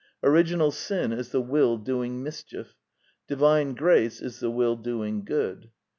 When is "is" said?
1.13-1.29, 4.19-4.39